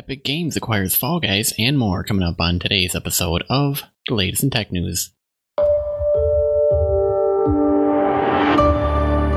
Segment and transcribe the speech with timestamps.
[0.00, 4.42] Epic Games acquires Fall Guys and more coming up on today's episode of the latest
[4.42, 5.10] in tech news.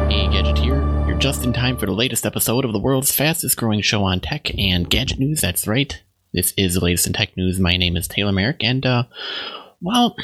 [0.10, 0.82] Hey, Gadget here.
[1.06, 4.22] You're just in time for the latest episode of the world's fastest growing show on
[4.22, 5.42] tech and gadget news.
[5.42, 6.02] That's right.
[6.32, 7.60] This is the latest in tech news.
[7.60, 9.04] My name is Taylor Merrick, and, uh,
[9.82, 10.16] well,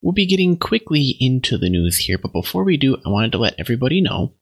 [0.00, 3.38] we'll be getting quickly into the news here, but before we do, I wanted to
[3.38, 4.34] let everybody know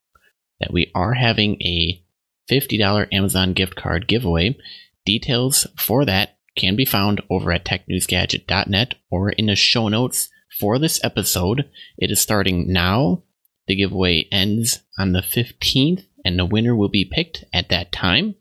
[0.61, 2.05] that we are having a
[2.51, 4.59] $50 Amazon gift card giveaway.
[5.05, 10.29] Details for that can be found over at technewsgadget.net or in the show notes
[10.61, 11.69] for this episode.
[11.99, 13.23] It is starting now.
[13.67, 18.35] The giveaway ends on the 15th, and the winner will be picked at that time.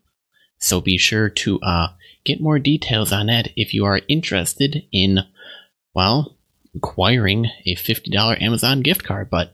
[0.58, 1.88] So be sure to uh,
[2.24, 5.20] get more details on that if you are interested in,
[5.94, 6.38] well,
[6.76, 9.30] acquiring a $50 Amazon gift card.
[9.30, 9.54] But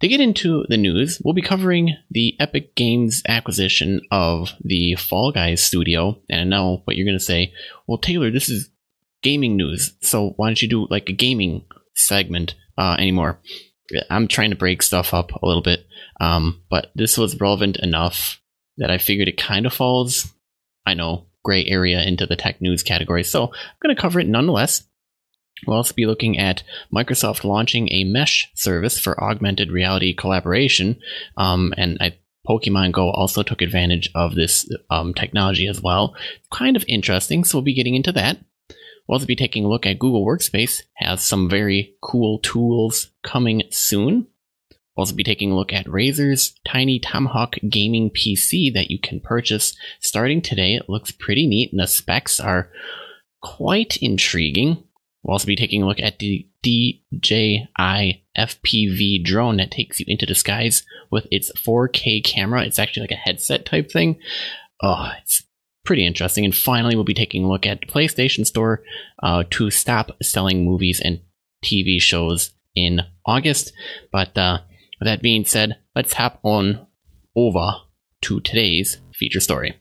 [0.00, 5.32] to get into the news, we'll be covering the Epic Games acquisition of the Fall
[5.32, 6.20] Guys studio.
[6.28, 7.52] And I know what you're going to say.
[7.86, 8.70] Well, Taylor, this is
[9.22, 9.94] gaming news.
[10.02, 13.40] So why don't you do like a gaming segment uh, anymore?
[14.10, 15.86] I'm trying to break stuff up a little bit.
[16.20, 18.40] Um, but this was relevant enough
[18.78, 20.32] that I figured it kind of falls,
[20.84, 23.24] I know, gray area into the tech news category.
[23.24, 24.82] So I'm going to cover it nonetheless.
[25.64, 26.62] We'll also be looking at
[26.94, 30.98] Microsoft launching a mesh service for augmented reality collaboration.
[31.36, 36.14] Um, and I, Pokemon Go also took advantage of this um, technology as well.
[36.52, 38.38] Kind of interesting, so we'll be getting into that.
[39.06, 43.62] We'll also be taking a look at Google Workspace, has some very cool tools coming
[43.70, 44.26] soon.
[44.96, 49.20] We'll also be taking a look at Razer's tiny Tomahawk gaming PC that you can
[49.20, 50.74] purchase starting today.
[50.74, 52.70] It looks pretty neat, and the specs are
[53.42, 54.82] quite intriguing.
[55.26, 60.24] We'll also be taking a look at the DJI FPV drone that takes you into
[60.24, 62.64] the skies with its 4K camera.
[62.64, 64.20] It's actually like a headset type thing.
[64.80, 65.42] Oh, it's
[65.84, 66.44] pretty interesting.
[66.44, 68.84] And finally, we'll be taking a look at the PlayStation Store
[69.20, 71.18] uh, to stop selling movies and
[71.64, 73.72] TV shows in August.
[74.12, 74.60] But uh,
[75.00, 76.86] with that being said, let's hop on
[77.34, 77.72] over
[78.22, 79.76] to today's feature story.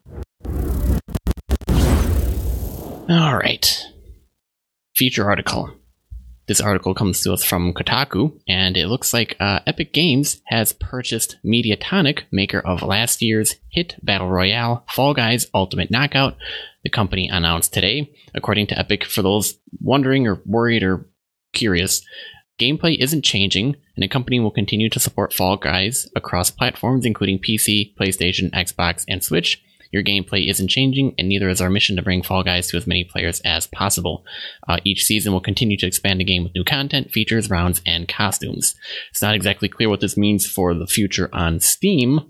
[3.08, 3.92] All right
[4.96, 5.72] feature article.
[6.48, 10.74] This article comes to us from Kotaku, and it looks like uh, Epic Games has
[10.74, 16.38] purchased Mediatonic, maker of last year's hit battle royale Fall Guys Ultimate Knockout.
[16.84, 21.10] The company announced today, according to Epic, for those wondering or worried or
[21.52, 22.06] curious,
[22.60, 27.40] gameplay isn't changing, and the company will continue to support Fall Guys across platforms including
[27.40, 29.65] PC, PlayStation, Xbox, and Switch.
[29.96, 32.86] Your gameplay isn't changing, and neither is our mission to bring Fall Guys to as
[32.86, 34.26] many players as possible.
[34.68, 38.06] Uh, each season will continue to expand the game with new content, features, rounds, and
[38.06, 38.76] costumes.
[39.12, 42.30] It's not exactly clear what this means for the future on Steam,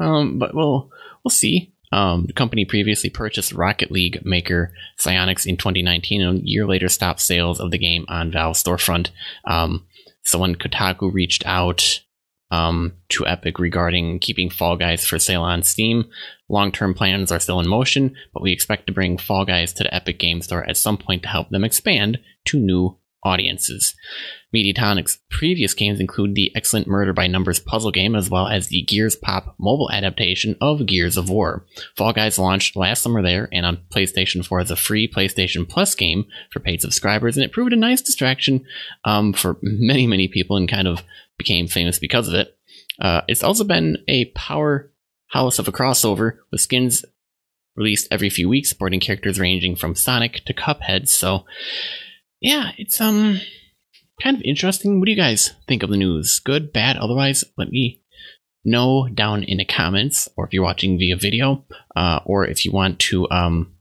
[0.00, 0.90] um, but we'll
[1.22, 1.72] we'll see.
[1.92, 6.88] Um, the company previously purchased Rocket League maker Psyonix in 2019, and a year later
[6.88, 9.10] stopped sales of the game on Valve storefront.
[9.44, 9.86] Um,
[10.24, 12.00] so when Kotaku reached out
[12.50, 16.10] um, to Epic regarding keeping Fall Guys for sale on Steam.
[16.48, 19.84] Long term plans are still in motion, but we expect to bring Fall Guys to
[19.84, 23.94] the Epic Game Store at some point to help them expand to new audiences.
[24.52, 28.82] Mediatonic's previous games include the excellent Murder by Numbers puzzle game as well as the
[28.82, 31.66] Gears Pop mobile adaptation of Gears of War.
[31.96, 35.94] Fall Guys launched last summer there and on PlayStation 4 as a free PlayStation Plus
[35.94, 38.64] game for paid subscribers, and it proved a nice distraction
[39.04, 41.02] um, for many, many people and kind of
[41.36, 42.56] became famous because of it.
[43.00, 47.04] Uh, it's also been a powerhouse of a crossover with skins
[47.76, 51.08] released every few weeks, supporting characters ranging from Sonic to Cuphead.
[51.08, 51.44] So,
[52.40, 53.40] yeah, it's um
[54.22, 54.98] kind of interesting.
[54.98, 56.40] What do you guys think of the news?
[56.40, 56.96] Good, bad?
[56.96, 58.02] Otherwise, let me
[58.64, 61.64] know down in the comments, or if you're watching via video,
[61.96, 63.74] uh, or if you want to um,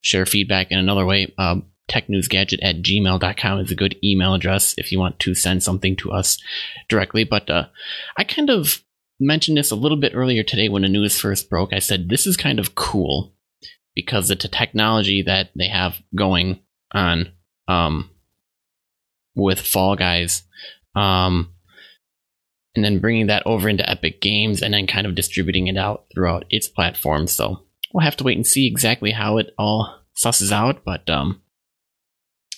[0.00, 4.92] share feedback in another way, um, technewsgadget at gmail.com is a good email address if
[4.92, 6.38] you want to send something to us
[6.88, 7.24] directly.
[7.24, 7.66] But uh,
[8.16, 8.82] I kind of
[9.20, 11.72] mentioned this a little bit earlier today when the news first broke.
[11.72, 13.34] I said this is kind of cool
[13.94, 16.60] because it's a technology that they have going
[16.92, 17.32] on
[17.72, 18.10] um,
[19.34, 20.42] with Fall Guys.
[20.94, 21.54] Um,
[22.74, 26.06] and then bringing that over into Epic Games and then kind of distributing it out
[26.12, 27.32] throughout its platforms.
[27.32, 30.84] So we'll have to wait and see exactly how it all susses out.
[30.84, 31.42] But um,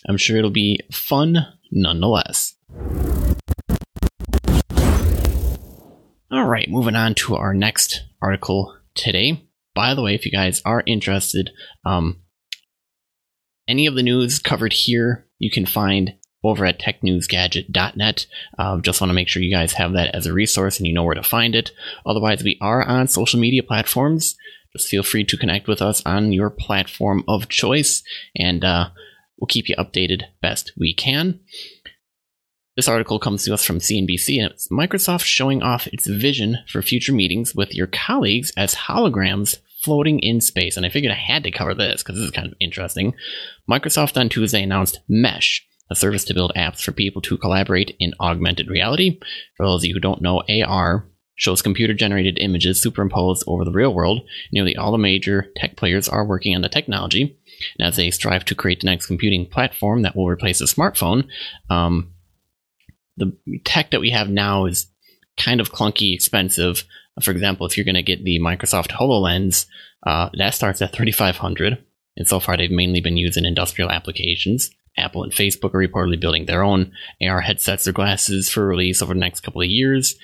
[0.09, 2.55] I'm sure it'll be fun nonetheless.
[6.31, 9.49] All right, moving on to our next article today.
[9.75, 11.51] By the way, if you guys are interested,
[11.85, 12.24] um,
[13.69, 18.27] any of the news covered here you can find over at technewsgadget.net.
[18.59, 20.93] Uh, just want to make sure you guys have that as a resource and you
[20.93, 21.73] know where to find it.
[22.05, 24.37] Otherwise, we are on social media platforms
[24.77, 28.03] just feel free to connect with us on your platform of choice,
[28.37, 28.89] and uh,
[29.39, 31.41] we'll keep you updated best we can.
[32.77, 36.83] This article comes to us from CNBC, and it's Microsoft showing off its vision for
[36.83, 40.77] future meetings with your colleagues as holograms floating in space.
[40.77, 43.15] And I figured I had to cover this because this is kind of interesting.
[43.71, 48.15] Microsoft on Tuesday announced Mesh, a service to build apps for people to collaborate in
[48.21, 49.21] augmented reality.
[49.57, 53.73] For those of you who don't know, AR shows computer generated images superimposed over the
[53.73, 54.23] real world.
[54.53, 57.37] Nearly all the major tech players are working on the technology.
[57.79, 61.27] And as they strive to create the next computing platform that will replace the smartphone,
[61.71, 62.13] um,
[63.17, 64.87] the tech that we have now is
[65.37, 66.85] kind of clunky, expensive.
[67.23, 69.67] For example, if you're going to get the Microsoft HoloLens,
[70.05, 71.79] uh, that starts at 3500
[72.17, 74.71] and so far they've mainly been used in industrial applications.
[74.97, 79.13] Apple and Facebook are reportedly building their own AR headsets or glasses for release over
[79.13, 80.15] the next couple of years.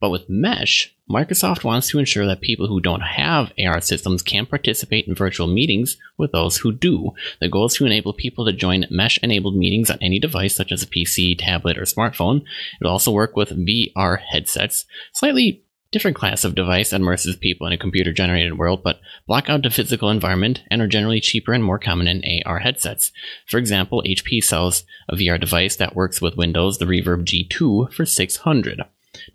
[0.00, 4.46] But with Mesh, Microsoft wants to ensure that people who don't have AR systems can
[4.46, 7.12] participate in virtual meetings with those who do.
[7.40, 10.72] The goal is to enable people to join Mesh enabled meetings on any device, such
[10.72, 12.44] as a PC, tablet, or smartphone.
[12.80, 15.63] It'll also work with VR headsets, slightly
[15.94, 19.62] different class of device that immerses people in a computer generated world, but block out
[19.62, 23.12] the physical environment and are generally cheaper and more common in AR headsets.
[23.46, 28.04] For example, HP sells a VR device that works with Windows, the Reverb G2, for
[28.04, 28.82] 600.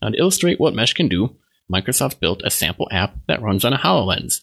[0.02, 1.38] Now, to illustrate what Mesh can do,
[1.72, 4.42] Microsoft built a sample app that runs on a HoloLens.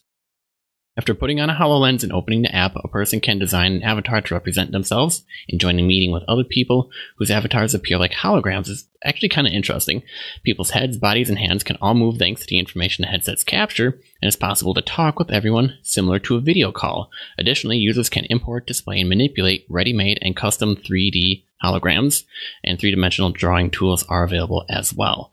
[0.99, 4.23] After putting on a HoloLens and opening the app, a person can design an avatar
[4.23, 8.69] to represent themselves and join a meeting with other people whose avatars appear like holograms
[8.69, 10.03] is actually kind of interesting.
[10.43, 13.89] People's heads, bodies, and hands can all move thanks to the information the headsets capture,
[14.23, 17.11] and it's possible to talk with everyone similar to a video call.
[17.37, 22.25] Additionally, users can import, display, and manipulate ready-made and custom 3D holograms,
[22.65, 25.31] and three-dimensional drawing tools are available as well.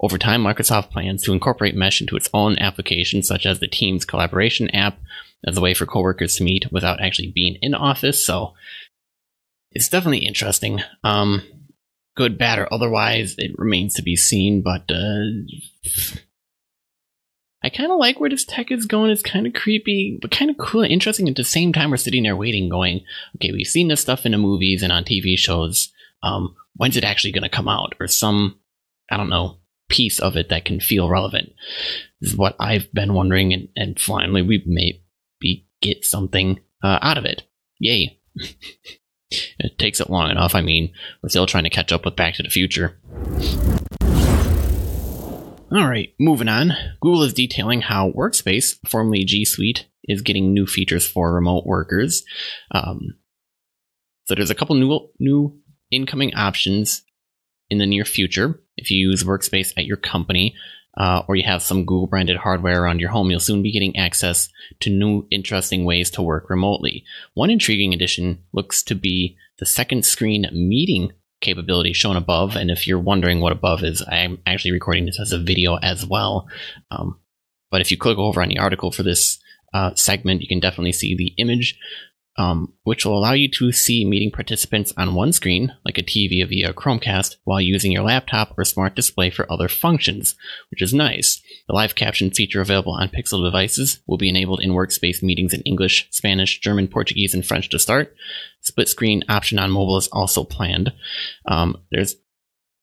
[0.00, 4.04] Over time, Microsoft plans to incorporate Mesh into its own applications, such as the Teams
[4.04, 4.98] collaboration app,
[5.46, 8.24] as a way for coworkers to meet without actually being in office.
[8.24, 8.54] So
[9.72, 10.80] it's definitely interesting.
[11.02, 11.42] Um,
[12.16, 14.62] good, bad, or otherwise, it remains to be seen.
[14.62, 15.46] But uh,
[17.62, 19.10] I kind of like where this tech is going.
[19.10, 21.28] It's kind of creepy, but kind of cool and interesting.
[21.28, 23.02] At the same time, we're sitting there waiting, going,
[23.36, 25.92] "Okay, we've seen this stuff in the movies and on TV shows.
[26.22, 28.58] Um, when's it actually going to come out?" Or some,
[29.10, 31.52] I don't know, piece of it that can feel relevant.
[32.20, 37.18] This is what I've been wondering, and, and finally we maybe get something uh, out
[37.18, 37.44] of it.
[37.78, 38.20] Yay.
[39.30, 40.54] it takes it long enough.
[40.54, 40.92] I mean,
[41.22, 42.98] we're still trying to catch up with Back to the Future.
[45.72, 46.72] All right, moving on.
[47.00, 52.24] Google is detailing how Workspace, formerly G Suite, is getting new features for remote workers.
[52.70, 53.16] Um,
[54.24, 55.58] so there's a couple new new
[55.90, 57.02] incoming options
[57.70, 58.60] in the near future.
[58.76, 60.54] If you use Workspace at your company,
[60.96, 63.96] uh, or you have some Google branded hardware around your home, you'll soon be getting
[63.96, 64.48] access
[64.80, 67.04] to new interesting ways to work remotely.
[67.34, 72.56] One intriguing addition looks to be the second screen meeting capability shown above.
[72.56, 76.06] And if you're wondering what above is, I'm actually recording this as a video as
[76.06, 76.48] well.
[76.90, 77.20] Um,
[77.70, 79.38] but if you click over on the article for this
[79.74, 81.78] uh, segment, you can definitely see the image
[82.38, 86.46] um, which will allow you to see meeting participants on one screen, like a TV
[86.46, 90.34] via Chromecast, while using your laptop or smart display for other functions,
[90.70, 91.40] which is nice.
[91.66, 95.62] The live caption feature available on Pixel devices will be enabled in workspace meetings in
[95.62, 98.14] English, Spanish, German, Portuguese, and French to start.
[98.60, 100.92] Split screen option on mobile is also planned.
[101.46, 102.16] Um, there's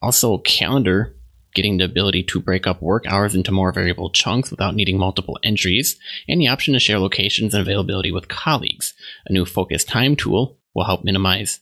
[0.02, 1.16] also calendar
[1.54, 5.38] getting the ability to break up work hours into more variable chunks without needing multiple
[5.44, 8.94] entries, and the option to share locations and availability with colleagues.
[9.28, 11.60] A new focus time tool will help minimize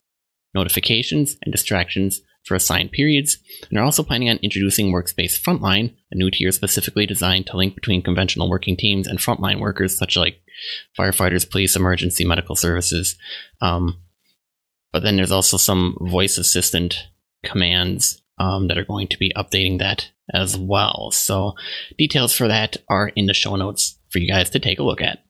[0.53, 3.37] notifications and distractions for assigned periods,
[3.69, 7.75] and are also planning on introducing Workspace Frontline, a new tier specifically designed to link
[7.75, 10.41] between conventional working teams and frontline workers such like
[10.97, 13.15] firefighters, police, emergency medical services.
[13.61, 13.97] Um,
[14.91, 17.07] but then there's also some voice assistant
[17.43, 21.11] commands um, that are going to be updating that as well.
[21.11, 21.53] So
[21.97, 24.99] details for that are in the show notes for you guys to take a look
[24.99, 25.23] at.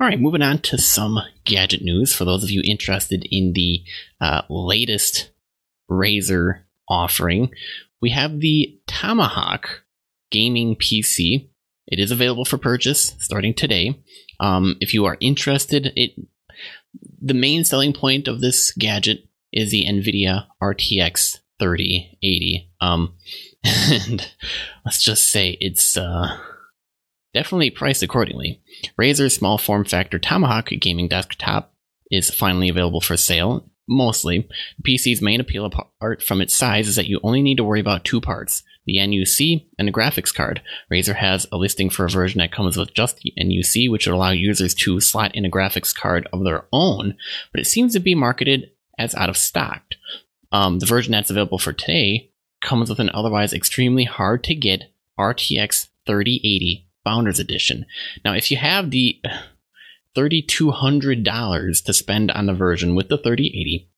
[0.00, 2.12] All right, moving on to some gadget news.
[2.12, 3.84] For those of you interested in the
[4.20, 5.30] uh, latest
[5.88, 7.52] Razer offering,
[8.00, 9.84] we have the Tomahawk
[10.32, 11.48] gaming PC.
[11.86, 14.02] It is available for purchase starting today.
[14.40, 16.14] Um, if you are interested, it
[17.20, 22.70] the main selling point of this gadget is the NVIDIA RTX 3080.
[22.80, 23.14] Um,
[23.64, 24.32] and
[24.84, 26.36] let's just say it's uh,
[27.34, 28.60] definitely priced accordingly.
[29.00, 31.72] Razer's small form factor Tomahawk gaming desktop
[32.10, 33.68] is finally available for sale.
[33.88, 34.48] mostly.
[34.78, 37.80] The PC's main appeal apart from its size is that you only need to worry
[37.80, 40.60] about two parts the NUC and the graphics card.
[40.90, 44.14] Razer has a listing for a version that comes with just the NUC, which would
[44.14, 47.16] allow users to slot in a graphics card of their own,
[47.52, 49.82] but it seems to be marketed as out of stock.
[50.50, 52.30] Um, the version that's available for today
[52.60, 57.86] comes with an otherwise extremely hard to get RTX 3080 Founders Edition.
[58.24, 59.20] Now, if you have the
[60.16, 63.90] $3,200 to spend on the version with the 3080,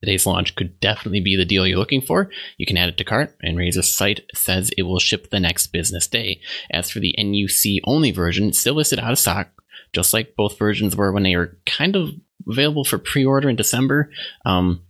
[0.00, 2.30] today's launch could definitely be the deal you're looking for.
[2.56, 5.68] You can add it to cart, and Razer's site says it will ship the next
[5.68, 6.40] business day.
[6.70, 9.48] As for the NUC only version, still listed out of stock,
[9.92, 12.10] just like both versions were when they were kind of
[12.48, 14.10] available for pre order in December.
[14.44, 14.82] Um,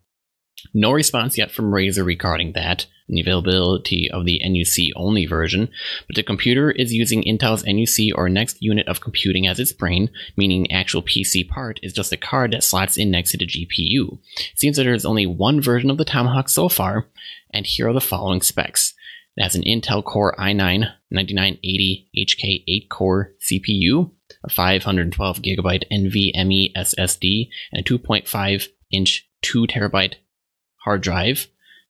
[0.73, 5.69] no response yet from Razer regarding that and the availability of the NUC only version,
[6.07, 10.11] but the computer is using Intel's NUC or next unit of computing as its brain,
[10.37, 13.47] meaning the actual PC part is just a card that slots in next to the
[13.47, 14.19] GPU.
[14.55, 17.09] Seems that there's only one version of the Tomahawk so far,
[17.51, 18.94] and here are the following specs.
[19.37, 24.11] It has an Intel Core i9 9980 HK 8 core CPU,
[24.45, 30.14] a 512 gigabyte NVMe SSD, and a 2.5 inch 2 terabyte
[30.85, 31.49] hard drive,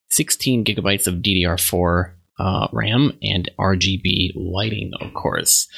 [0.08, 5.68] 16 gigabytes of DDR4 uh, RAM, and RGB lighting, of course.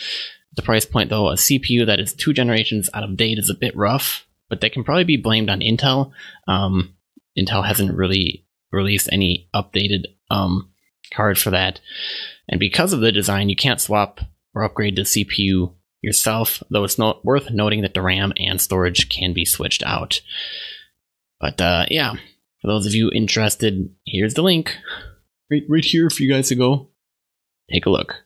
[0.55, 3.55] The price point, though, a CPU that is two generations out of date is a
[3.55, 6.13] bit rough, but that can probably be blamed on Intel.
[6.47, 6.95] Um,
[7.37, 10.71] Intel hasn't really released any updated um,
[11.13, 11.81] card for that.
[12.49, 14.21] And because of the design, you can't swap
[14.55, 19.09] or upgrade the CPU yourself, though it's not worth noting that the RAM and storage
[19.09, 20.21] can be switched out.
[21.41, 22.15] But uh, yeah,
[22.61, 24.77] for those of you interested, here's the link
[25.51, 26.89] right, right here for you guys to go
[27.71, 28.25] take a look.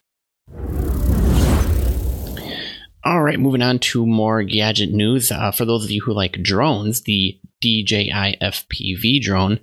[3.03, 5.33] All right, moving on to more gadget news.
[5.33, 9.61] Uh, for those of you who like drones, the DJI FPV drone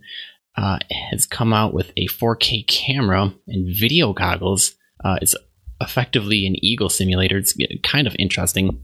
[0.58, 0.80] uh,
[1.12, 4.76] has come out with a 4K camera and video goggles.
[5.04, 5.36] Uh, it's
[5.80, 7.38] effectively an eagle simulator.
[7.38, 8.82] It's kind of interesting.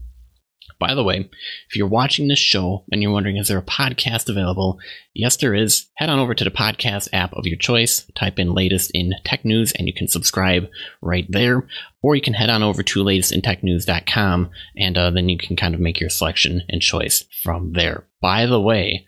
[0.78, 1.30] By the way,
[1.68, 4.78] if you're watching this show and you're wondering, is there a podcast available?
[5.14, 5.86] Yes, there is.
[5.94, 9.44] Head on over to the podcast app of your choice, type in latest in tech
[9.44, 10.68] news, and you can subscribe
[11.00, 11.66] right there.
[12.02, 15.80] Or you can head on over to latestintechnews.com and uh, then you can kind of
[15.80, 18.04] make your selection and choice from there.
[18.20, 19.06] By the way,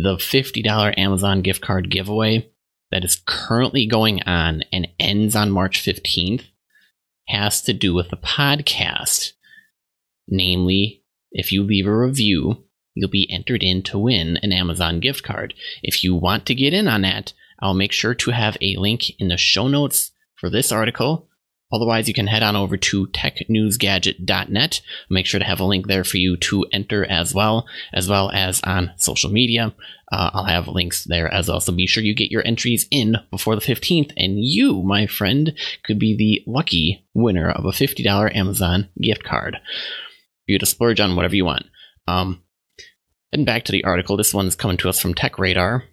[0.00, 2.48] the $50 Amazon gift card giveaway
[2.92, 6.44] that is currently going on and ends on March 15th
[7.26, 9.32] has to do with the podcast.
[10.28, 11.02] Namely,
[11.32, 12.64] if you leave a review,
[12.94, 15.52] you'll be entered in to win an Amazon gift card.
[15.82, 19.10] If you want to get in on that, I'll make sure to have a link
[19.18, 21.27] in the show notes for this article.
[21.72, 24.80] Otherwise, you can head on over to technewsgadget.net.
[25.10, 28.30] Make sure to have a link there for you to enter as well, as well
[28.30, 29.74] as on social media.
[30.10, 31.60] Uh, I'll have links there as well.
[31.60, 35.52] So be sure you get your entries in before the 15th, and you, my friend,
[35.84, 39.58] could be the lucky winner of a $50 Amazon gift card
[40.48, 41.66] you to splurge on whatever you want.
[42.08, 42.42] Um,
[43.32, 44.16] and back to the article.
[44.16, 45.84] This one's coming to us from Tech Radar.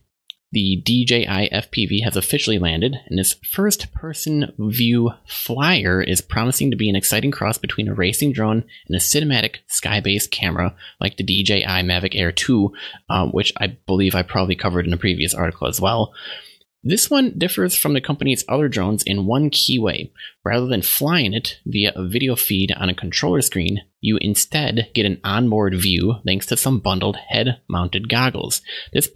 [0.56, 6.78] The DJI FPV has officially landed, and this first person view flyer is promising to
[6.78, 11.18] be an exciting cross between a racing drone and a cinematic sky based camera like
[11.18, 12.72] the DJI Mavic Air 2,
[13.10, 16.14] um, which I believe I probably covered in a previous article as well.
[16.86, 20.14] This one differs from the company's other drones in one key way.
[20.46, 25.06] Rather than flying it via a video feed on a controller screen, you instead get
[25.06, 28.62] an onboard view thanks to some bundled head mounted goggles.
[28.94, 29.10] This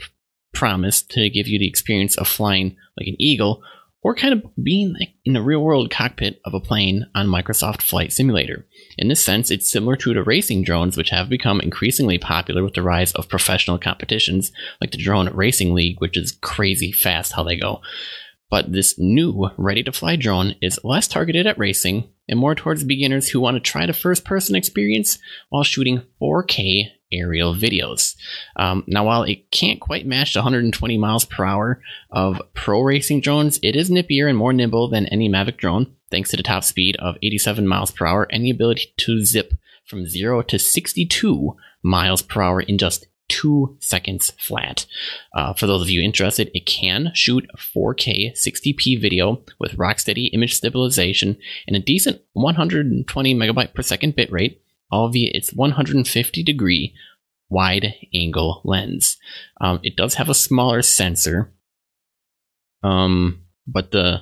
[0.54, 3.62] promise to give you the experience of flying like an eagle
[4.02, 7.82] or kind of being like in the real world cockpit of a plane on Microsoft
[7.82, 8.66] Flight Simulator.
[8.98, 12.76] In this sense, it's similar to the racing drones, which have become increasingly popular with
[12.76, 17.44] the rise of professional competitions like the Drone Racing League, which is crazy fast how
[17.44, 17.82] they go.
[18.50, 22.84] But this new ready to fly drone is less targeted at racing and more towards
[22.84, 28.16] beginners who want to try the first person experience while shooting 4K aerial videos.
[28.56, 33.22] Um, now, while it can't quite match the 120 miles per hour of pro racing
[33.22, 36.64] drones, it is nippier and more nimble than any Mavic drone, thanks to the top
[36.64, 39.54] speed of 87 miles per hour and the ability to zip
[39.86, 44.86] from 0 to 62 miles per hour in just two seconds flat.
[45.34, 50.56] Uh, for those of you interested, it can shoot 4K 60p video with rocksteady image
[50.56, 51.38] stabilization
[51.68, 54.58] and a decent 120 megabyte per second bitrate
[54.92, 56.94] all via its 150 degree
[57.50, 59.18] wide angle lens.
[59.60, 61.54] Um, it does have a smaller sensor,
[62.84, 64.22] um, but the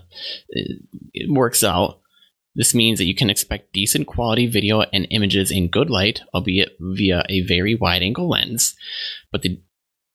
[0.49, 0.81] it,
[1.13, 1.99] it works out.
[2.55, 6.75] This means that you can expect decent quality video and images in good light, albeit
[6.79, 8.75] via a very wide angle lens.
[9.31, 9.61] But the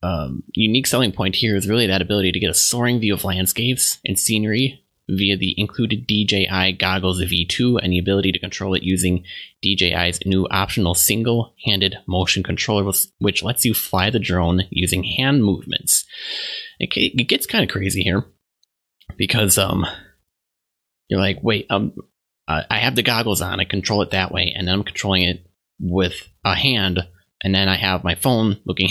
[0.02, 3.22] um, unique selling point here is really that ability to get a soaring view of
[3.22, 4.81] landscapes and scenery
[5.16, 9.24] via the included DJI Goggles V2 and the ability to control it using
[9.64, 15.44] DJI's new optional single handed motion controller, which lets you fly the drone using hand
[15.44, 16.04] movements.
[16.78, 18.24] It, gets kind of crazy here
[19.16, 19.86] because um,
[21.08, 21.94] you're like, wait, um,
[22.48, 25.46] I have the goggles on, I control it that way, and then I'm controlling it
[25.78, 27.06] with a hand
[27.42, 28.90] and then I have my phone looking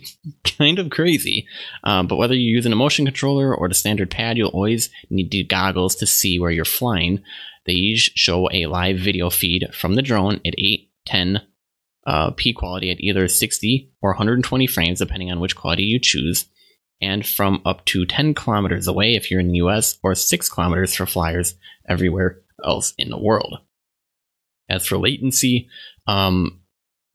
[0.58, 1.46] kind of crazy.
[1.84, 5.30] Um, but whether you use an emotion controller or the standard pad, you'll always need
[5.30, 7.22] the goggles to see where you're flying.
[7.66, 11.42] They each show a live video feed from the drone at 810
[12.06, 16.46] uh, P quality at either 60 or 120 frames, depending on which quality you choose,
[17.02, 20.94] and from up to 10 kilometers away if you're in the US, or 6 kilometers
[20.94, 23.58] for flyers everywhere else in the world.
[24.70, 25.68] As for latency,
[26.06, 26.60] um,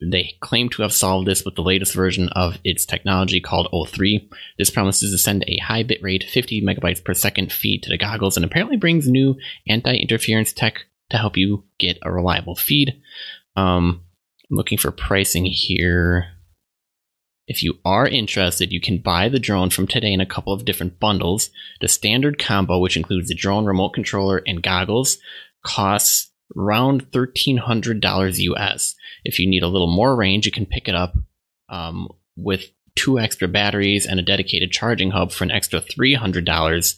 [0.01, 4.27] they claim to have solved this with the latest version of its technology called O3.
[4.57, 8.35] This promises to send a high bitrate 50 megabytes per second feed to the goggles
[8.35, 9.35] and apparently brings new
[9.67, 13.01] anti interference tech to help you get a reliable feed.
[13.55, 14.03] Um,
[14.50, 16.27] I'm looking for pricing here.
[17.47, 20.65] If you are interested, you can buy the drone from today in a couple of
[20.65, 21.50] different bundles.
[21.81, 25.17] The standard combo, which includes the drone remote controller and goggles,
[25.63, 28.95] costs around $1,300 US.
[29.23, 31.15] If you need a little more range, you can pick it up
[31.69, 36.95] um, with two extra batteries and a dedicated charging hub for an extra $300.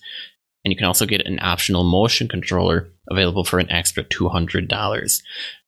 [0.63, 5.21] And you can also get an optional motion controller available for an extra $200.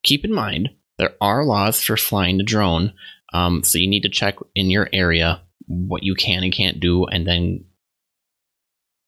[0.03, 2.93] Keep in mind, there are laws for flying the drone,
[3.33, 7.05] um, so you need to check in your area what you can and can't do,
[7.05, 7.65] and then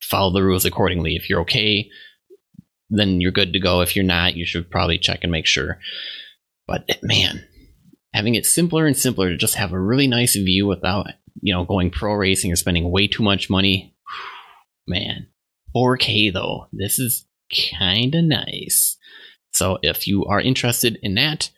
[0.01, 1.15] follow the rules accordingly.
[1.15, 1.89] If you're okay
[2.89, 3.81] then you're good to go.
[3.81, 5.79] If you're not, you should probably check and make sure.
[6.67, 7.46] But man,
[8.13, 11.08] having it simpler and simpler to just have a really nice view without,
[11.41, 13.96] you know, going pro racing or spending way too much money.
[14.88, 15.27] Man,
[15.75, 17.25] 4K though, this is
[17.75, 18.98] kind of nice.
[19.51, 21.50] So if you are interested in that,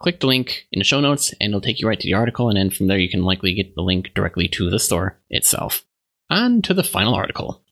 [0.00, 2.48] click the link in the show notes and it'll take you right to the article.
[2.48, 5.84] And then from there, you can likely get the link directly to the store itself.
[6.30, 7.62] On to the final article.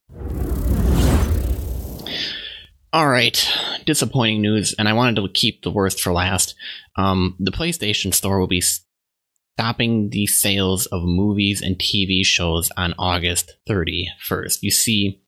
[2.95, 3.53] All right,
[3.87, 6.55] disappointing news, and I wanted to keep the worst for last.
[6.97, 12.95] Um, the PlayStation Store will be stopping the sales of movies and TV shows on
[12.97, 14.59] August 31st.
[14.63, 15.21] You see,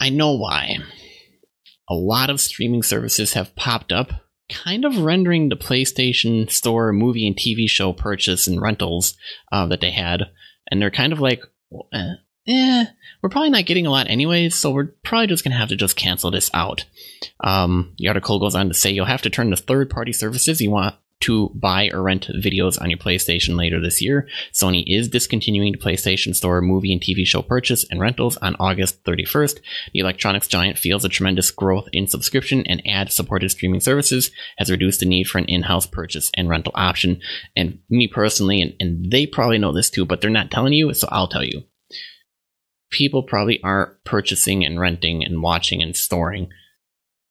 [0.00, 0.78] I know why.
[1.90, 4.10] A lot of streaming services have popped up,
[4.48, 9.14] kind of rendering the PlayStation Store movie and TV show purchase and rentals
[9.52, 10.22] uh, that they had,
[10.70, 11.42] and they're kind of like,
[11.92, 12.14] eh,
[12.48, 12.86] eh,
[13.22, 15.76] we're probably not getting a lot anyways, so we're probably just going to have to
[15.76, 16.84] just cancel this out.
[17.40, 20.60] Um, the article goes on to say you'll have to turn to third party services
[20.60, 24.28] you want to buy or rent videos on your PlayStation later this year.
[24.52, 29.02] Sony is discontinuing the PlayStation Store movie and TV show purchase and rentals on August
[29.02, 29.58] 31st.
[29.92, 34.70] The electronics giant feels a tremendous growth in subscription and ad supported streaming services has
[34.70, 37.20] reduced the need for an in house purchase and rental option.
[37.56, 40.94] And me personally, and, and they probably know this too, but they're not telling you,
[40.94, 41.64] so I'll tell you
[42.90, 46.48] people probably aren't purchasing and renting and watching and storing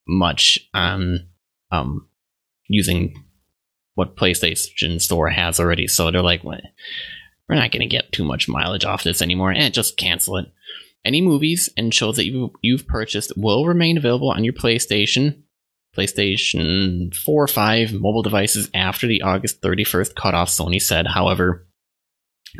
[0.07, 1.27] much on
[1.71, 2.07] um,
[2.67, 3.23] using
[3.95, 5.87] what PlayStation Store has already.
[5.87, 6.59] So they're like, we're
[7.49, 10.45] not going to get too much mileage off this anymore, and just cancel it.
[11.03, 15.41] Any movies and shows that you, you've purchased will remain available on your PlayStation,
[15.95, 21.07] PlayStation 4 or 5 mobile devices after the August 31st cutoff, Sony said.
[21.07, 21.65] However,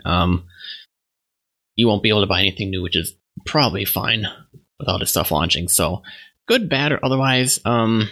[0.06, 0.46] um,
[1.78, 4.28] you won't be able to buy anything new, which is probably fine
[4.78, 5.70] with all this stuff launching.
[5.70, 6.02] So
[6.48, 8.10] good, bad, or otherwise, um,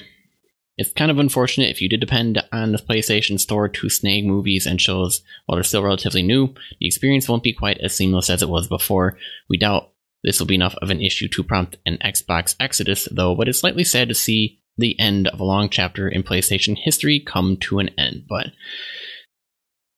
[0.78, 4.66] it's kind of unfortunate if you did depend on the PlayStation Store to snag movies
[4.66, 6.54] and shows while they're still relatively new.
[6.80, 9.18] The experience won't be quite as seamless as it was before.
[9.50, 9.92] We doubt
[10.24, 13.60] this will be enough of an issue to prompt an Xbox exodus, though, but it's
[13.60, 17.80] slightly sad to see the end of a long chapter in PlayStation history come to
[17.80, 18.26] an end.
[18.28, 18.48] But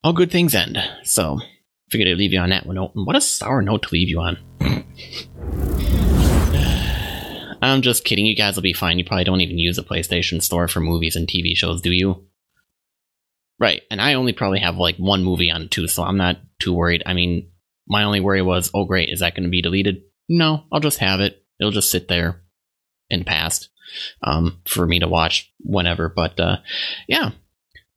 [0.03, 0.77] all good things end.
[1.03, 1.39] So
[1.89, 2.91] Figured I'd leave you on that one note.
[2.93, 4.37] What a sour note to leave you on.
[7.61, 8.25] I'm just kidding.
[8.25, 8.99] You guys will be fine.
[8.99, 12.25] You probably don't even use a PlayStation Store for movies and TV shows, do you?
[13.59, 13.81] Right.
[13.89, 17.03] And I only probably have like one movie on too, so I'm not too worried.
[17.05, 17.49] I mean,
[17.87, 20.03] my only worry was, oh great, is that going to be deleted?
[20.29, 21.43] No, I'll just have it.
[21.59, 22.41] It'll just sit there
[23.09, 23.69] in past
[24.21, 26.09] um, for me to watch whenever.
[26.09, 26.57] But uh,
[27.07, 27.31] yeah,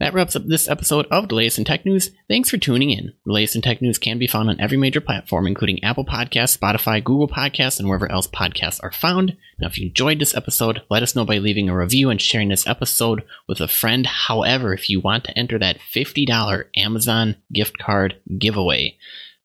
[0.00, 2.10] That wraps up this episode of the latest in tech news.
[2.26, 3.12] Thanks for tuning in.
[3.26, 6.56] The latest in tech news can be found on every major platform, including Apple Podcasts,
[6.56, 9.36] Spotify, Google Podcasts, and wherever else podcasts are found.
[9.58, 12.48] Now, if you enjoyed this episode, let us know by leaving a review and sharing
[12.48, 14.06] this episode with a friend.
[14.06, 18.96] However, if you want to enter that $50 Amazon gift card giveaway,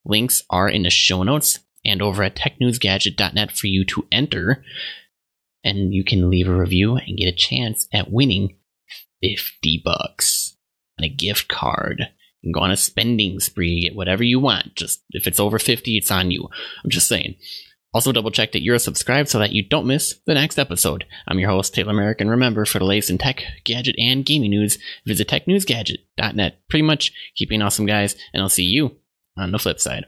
[0.05, 4.63] links are in the show notes and over at technewsgadget.net for you to enter.
[5.65, 8.55] And you can leave a review and get a chance at winning
[9.21, 10.44] 50 bucks
[10.97, 12.09] and a gift card.
[12.43, 14.75] Can go on a spending spree, get whatever you want.
[14.75, 16.47] Just if it's over 50, it's on you.
[16.83, 17.35] I'm just saying.
[17.95, 21.05] Also, double check that you're subscribed so that you don't miss the next episode.
[21.29, 24.49] I'm your host, Taylor Merrick, and remember, for the latest in tech, gadget, and gaming
[24.49, 26.59] news, visit technewsgadget.net.
[26.69, 28.97] Pretty much, keep being awesome, guys, and I'll see you
[29.37, 30.07] on the flip side.